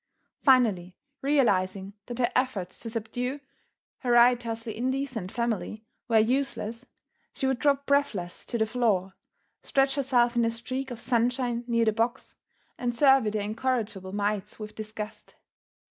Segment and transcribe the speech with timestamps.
[0.41, 3.39] Finally realizing that her efforts to subdue
[3.99, 6.87] her riotously indecent family were useless,
[7.35, 9.13] she would drop breathless to the floor,
[9.61, 12.33] stretch herself in a streak of sunshine near the box,
[12.79, 15.35] and survey the incorrigible mites with disgust.